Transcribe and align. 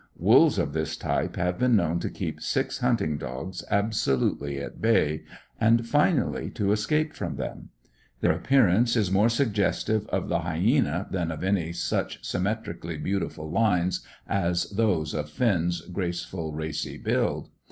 Wolves 0.17 0.57
of 0.57 0.73
this 0.73 0.97
type 0.97 1.35
have 1.35 1.59
been 1.59 1.75
known 1.75 1.99
to 1.99 2.09
keep 2.09 2.41
six 2.41 2.79
hunting 2.79 3.19
dogs 3.19 3.63
absolutely 3.69 4.57
at 4.59 4.81
bay, 4.81 5.21
and 5.59 5.87
finally 5.87 6.49
to 6.49 6.71
escape 6.71 7.13
from 7.13 7.35
them. 7.35 7.69
Their 8.21 8.31
appearance 8.31 8.95
is 8.95 9.11
more 9.11 9.29
suggestive 9.29 10.07
of 10.07 10.27
the 10.27 10.39
hyæna 10.39 11.11
than 11.11 11.29
of 11.29 11.43
any 11.43 11.71
such 11.71 12.25
symmetrically 12.25 12.97
beautiful 12.97 13.51
lines 13.51 14.03
as 14.27 14.71
those 14.71 15.13
of 15.13 15.29
Finn's 15.29 15.81
graceful, 15.81 16.51
racy 16.51 16.97
build. 16.97 17.49